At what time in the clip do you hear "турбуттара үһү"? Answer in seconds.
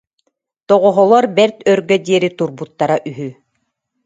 2.37-3.29